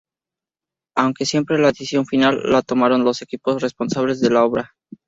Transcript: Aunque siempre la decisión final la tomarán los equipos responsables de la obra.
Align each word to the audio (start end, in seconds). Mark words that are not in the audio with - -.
Aunque 0.97 1.27
siempre 1.27 1.59
la 1.59 1.67
decisión 1.67 2.07
final 2.07 2.41
la 2.51 2.63
tomarán 2.63 3.03
los 3.03 3.21
equipos 3.21 3.61
responsables 3.61 4.19
de 4.19 4.31
la 4.31 4.43
obra. 4.43 4.73